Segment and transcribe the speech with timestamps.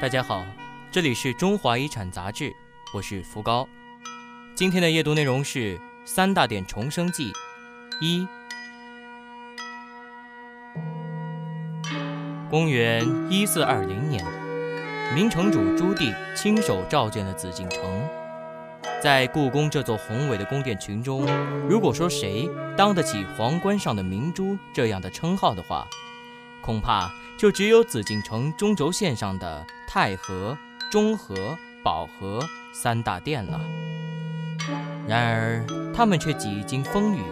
[0.00, 0.44] 大家好，
[0.90, 2.54] 这里是中华遗产杂志，
[2.92, 3.66] 我是福高。
[4.54, 7.32] 今天的阅读内容是《三大殿重生记》
[8.02, 8.28] 一。
[12.50, 14.22] 公元一四二零年，
[15.14, 18.06] 明成祖朱棣亲手召见了紫禁城。
[19.02, 21.26] 在故宫这座宏伟的宫殿群中，
[21.68, 25.86] 如果说谁当得起“皇冠上的明珠”这样的称号的话，
[26.62, 30.56] 恐怕就只有紫禁城中轴线上的太和、
[30.90, 31.34] 中和、
[31.82, 32.40] 保和
[32.72, 33.60] 三大殿了。
[35.06, 37.22] 然而，他们却几经风雨，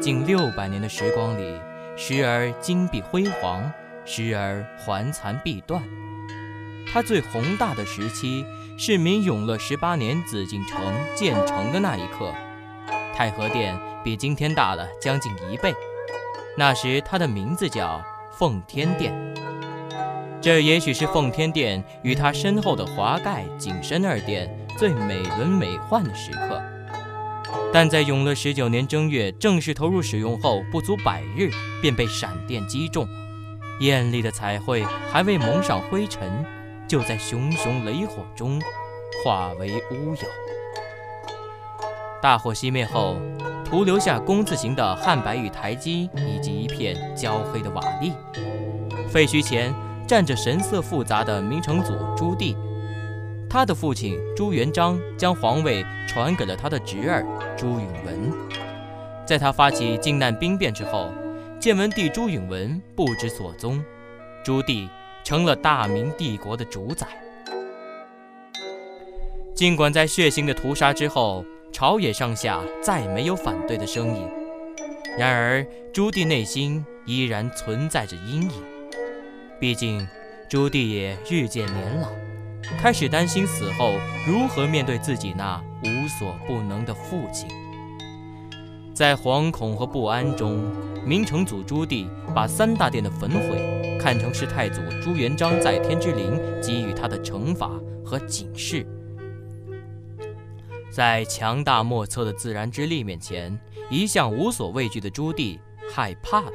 [0.00, 1.58] 近六百年的时光里，
[1.96, 3.72] 时而金碧辉煌，
[4.04, 5.82] 时而环残壁断。
[6.92, 8.44] 它最宏大的时期
[8.76, 10.78] 是明永乐十八年紫禁城
[11.14, 12.34] 建成的那一刻，
[13.14, 15.74] 太和殿比今天大了将近一倍。
[16.58, 18.04] 那时，它的名字叫
[18.42, 19.14] 奉天殿。
[20.40, 26.60] 这也许是奉天殿与它身后的华盖、景深二殿最美轮美奂的时刻。
[27.72, 33.06] 但在永乐十九年正月正式投入使用后，不足百日便被闪电击中，
[33.78, 36.44] 艳丽的彩绘还未蒙上灰尘，
[36.88, 38.60] 就在熊熊雷火中
[39.24, 40.28] 化为乌有。
[42.20, 43.18] 大火熄灭后，
[43.72, 48.12] 徒留下工字形的汉白玉台基以及一片焦黑的瓦砾。
[49.08, 49.74] 废墟前
[50.06, 52.54] 站着神色复杂的明成祖朱棣。
[53.48, 57.24] 他的父亲朱元璋将皇位传给了他的侄儿
[57.56, 58.30] 朱允文。
[59.24, 61.10] 在他发起靖难兵变之后，
[61.58, 63.82] 建文帝朱允文不知所踪，
[64.44, 64.86] 朱棣
[65.24, 67.06] 成了大明帝国的主宰。
[69.54, 71.42] 尽管在血腥的屠杀之后，
[71.72, 74.28] 朝野上下再没有反对的声音，
[75.18, 78.50] 然而朱棣内心依然存在着阴影。
[79.58, 80.06] 毕竟，
[80.50, 82.08] 朱棣也日渐年老。
[82.78, 83.94] 开始担心死后
[84.26, 87.48] 如何面对自己那无所不能的父亲。
[88.94, 90.62] 在惶恐和不安中，
[91.04, 97.70] 明成祖朱棣把三大殿的焚毁看成是太祖朱元璋在天之灵给予他的惩罚
[98.04, 98.86] 和警示。
[100.92, 103.58] 在强大莫测的自然之力面前，
[103.90, 105.58] 一向无所畏惧的朱棣
[105.90, 106.52] 害怕了。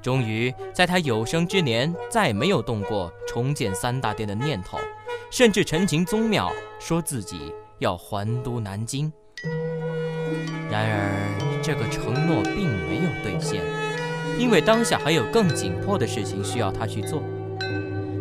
[0.00, 4.78] 终于，在他有生之年再没有动过重建三大殿的念头。
[5.30, 9.12] 甚至陈情宗庙，说自己要还都南京。
[10.70, 13.60] 然而，这个承诺并没有兑现，
[14.38, 17.20] 因为当下还有更紧迫的事情需要他去做。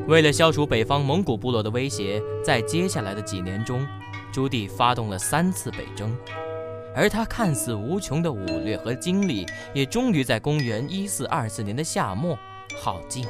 [0.07, 3.85] 为了消除北方蒙古部落的威胁，在接下来的几年中，
[4.33, 6.17] 朱棣发动了三次北征，
[6.95, 12.37] 而他看似无穷的武略和精力，也终于在公元一四二四年的夏末
[12.81, 13.25] 耗尽。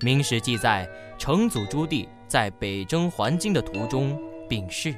[0.00, 2.08] 明史记载，成祖朱棣。
[2.28, 4.94] 在北征还京的途中病逝。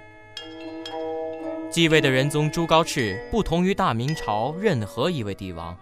[1.70, 5.76] 继位的仁宗朱高炽不同于大明朝任何一位帝王。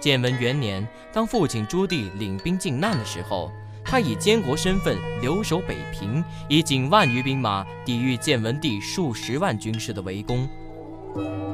[0.00, 3.52] 建文元年，当父亲朱棣领兵靖难的时候，
[3.90, 10.48] 他以监国身份留守北平，以仅万余兵马抵御建文帝数十万军士的围攻。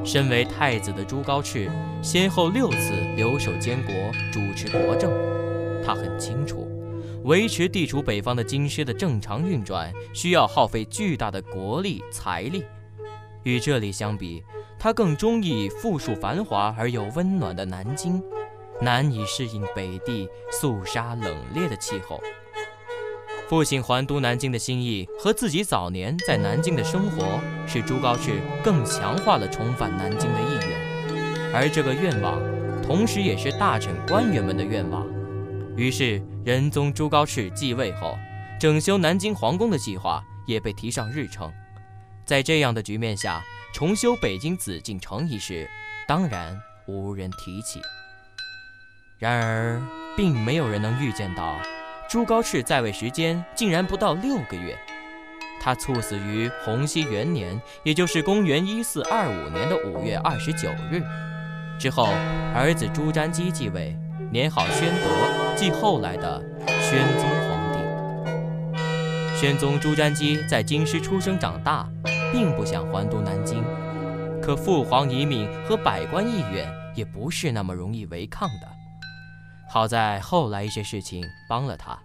[0.04, 1.70] 身为太子的朱高炽，
[2.02, 3.94] 先后六次留守监国，
[4.30, 5.10] 主持国政。
[5.82, 6.68] 他很清楚。
[7.24, 12.62] 维持地处北方的京师的正常运转，需要耗费巨大的国力财力。
[13.44, 14.44] 与这里相比，
[14.78, 18.22] 他更中意富庶繁华而又温暖的南京，
[18.80, 22.20] 难以适应北地肃杀冷冽的气候。
[23.48, 31.54] 父亲还都南京的心意和自己早年在南京的生活，使朱高炽更强化了重返南京的意愿。
[31.54, 32.40] 而这个愿望，
[32.82, 35.06] 同时也是大臣官员们的愿望。
[35.76, 38.18] 于是，仁宗朱高炽继位后，
[38.58, 41.52] 整修南京皇宫的计划也被提上日程。
[42.24, 43.40] 在这样的局面下，
[43.72, 45.70] 重修北京紫禁城一事
[46.08, 46.58] 当然
[46.88, 47.80] 无人提起。
[49.18, 49.80] 然而，
[50.14, 51.56] 并没有人能预见到，
[52.06, 54.76] 朱高炽在位时间竟然不到六个月。
[55.58, 61.02] 他猝死于洪熙元年，也就是公元一四二五年的五月二十九日。
[61.78, 62.08] 之后，
[62.54, 63.96] 儿子朱瞻基继位。
[64.30, 69.38] 年号宣德，即后来的宣宗皇帝。
[69.40, 71.88] 宣宗朱瞻基在京师出生长大，
[72.32, 73.64] 并不想还都南京，
[74.42, 78.75] 可父皇遗命和百官意愿也不是那么容易违抗的。
[79.68, 81.98] 好在后来一些事情帮了他。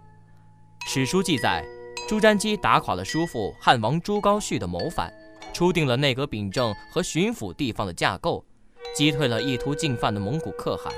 [0.86, 1.64] 史书记载，
[2.08, 5.12] 朱瞻基打垮了叔父汉王朱高煦的谋反，
[5.52, 8.44] 初定了内阁秉政和巡抚地方的架构，
[8.94, 10.92] 击退了意图进犯的蒙古可汗。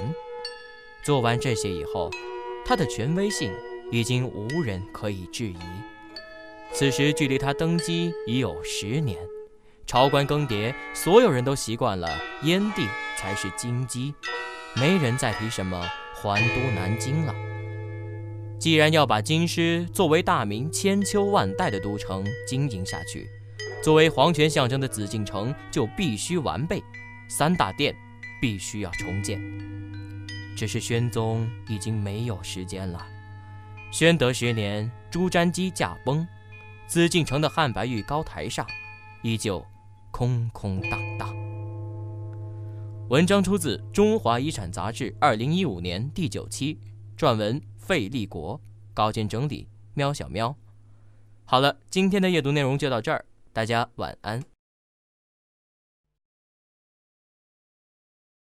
[1.03, 2.11] 做完这些以后，
[2.65, 3.53] 他的权威性
[3.93, 5.59] 已经无人可以质疑。
[6.73, 9.19] 此时距离他登基已有十年，
[9.87, 12.09] 朝官更迭，所有人都习惯了
[12.43, 12.89] 燕地
[13.19, 14.15] 才是京鸡，
[14.75, 15.87] 没人再提什么
[16.25, 17.35] 还都南京了。
[18.59, 23.29] 既然要把京师作为大明千秋万代的都城经营下去，
[23.83, 26.83] 作为皇权象征的紫禁城就必须完备，
[27.29, 27.95] 三大殿
[28.41, 29.39] 必须要重建。
[30.57, 33.07] 只是宣宗已经没有时间了。
[33.91, 36.27] 宣德十年，朱瞻基驾崩，
[36.87, 38.67] 紫禁城的汉白玉高台上，
[39.23, 39.63] 依旧
[40.11, 41.44] 空空荡荡。
[43.15, 46.77] 文章出自《中华遗产》杂志二零一五年第九期，
[47.17, 48.61] 撰文费立国，
[48.93, 50.57] 稿件整理喵小喵。
[51.45, 54.54] 好了，今天的阅读内容就到这儿，大家晚安。